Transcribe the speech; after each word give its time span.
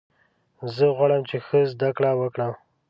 زه 0.75 0.85
غواړم 0.97 1.21
چې 1.29 1.37
ښه 1.45 1.59
زده 1.73 1.89
کړه 1.97 2.11
وکړم. 2.21 2.51